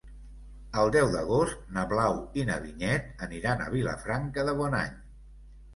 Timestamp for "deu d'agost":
0.95-1.69